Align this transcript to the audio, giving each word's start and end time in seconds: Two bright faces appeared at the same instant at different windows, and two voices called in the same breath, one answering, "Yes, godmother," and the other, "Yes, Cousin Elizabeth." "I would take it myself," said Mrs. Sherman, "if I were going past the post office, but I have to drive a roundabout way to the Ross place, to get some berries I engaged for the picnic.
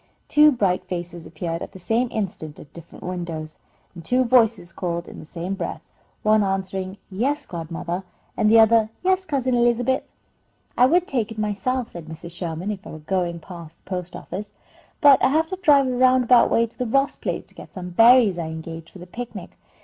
Two 0.27 0.51
bright 0.51 0.83
faces 0.85 1.27
appeared 1.27 1.61
at 1.61 1.73
the 1.73 1.79
same 1.79 2.07
instant 2.09 2.59
at 2.59 2.73
different 2.73 3.03
windows, 3.03 3.57
and 3.93 4.03
two 4.03 4.23
voices 4.23 4.71
called 4.71 5.07
in 5.07 5.19
the 5.19 5.27
same 5.27 5.53
breath, 5.53 5.83
one 6.23 6.41
answering, 6.41 6.97
"Yes, 7.11 7.45
godmother," 7.45 8.03
and 8.35 8.49
the 8.49 8.59
other, 8.59 8.89
"Yes, 9.03 9.27
Cousin 9.27 9.53
Elizabeth." 9.53 10.01
"I 10.75 10.87
would 10.87 11.05
take 11.05 11.31
it 11.31 11.37
myself," 11.37 11.89
said 11.89 12.05
Mrs. 12.07 12.31
Sherman, 12.31 12.71
"if 12.71 12.87
I 12.87 12.89
were 12.89 12.97
going 12.97 13.37
past 13.41 13.77
the 13.77 13.83
post 13.91 14.15
office, 14.15 14.49
but 15.01 15.23
I 15.23 15.27
have 15.27 15.49
to 15.49 15.55
drive 15.61 15.85
a 15.87 15.95
roundabout 15.95 16.49
way 16.49 16.65
to 16.65 16.77
the 16.79 16.87
Ross 16.87 17.15
place, 17.15 17.45
to 17.45 17.53
get 17.53 17.71
some 17.75 17.91
berries 17.91 18.39
I 18.39 18.47
engaged 18.47 18.89
for 18.89 18.97
the 18.97 19.05
picnic. 19.05 19.51